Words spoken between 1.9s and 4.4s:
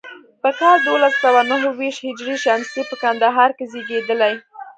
هجري شمسي په کندهار کې زیږېدلی.